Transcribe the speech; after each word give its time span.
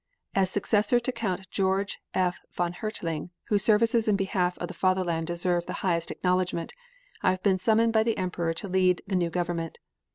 As 0.33 0.49
successor 0.49 0.99
to 0.99 1.11
Count 1.11 1.47
George 1.51 1.99
F. 2.15 2.39
von 2.51 2.73
Hertling, 2.73 3.29
whose 3.49 3.63
services 3.63 4.07
in 4.07 4.15
behalf 4.15 4.57
of 4.57 4.67
the 4.67 4.73
Fatherland 4.73 5.27
deserve 5.27 5.67
the 5.67 5.73
highest 5.85 6.09
acknowledgment, 6.09 6.73
I 7.21 7.29
have 7.29 7.43
been 7.43 7.59
summoned 7.59 7.93
by 7.93 8.01
the 8.01 8.17
Emperor 8.17 8.55
to 8.55 8.67
lead 8.67 9.03
the 9.05 9.15
new 9.15 9.29
government. 9.29 9.77